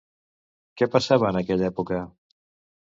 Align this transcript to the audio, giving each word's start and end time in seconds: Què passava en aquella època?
Què 0.81 0.87
passava 0.95 1.29
en 1.33 1.39
aquella 1.43 1.71
època? 1.71 2.03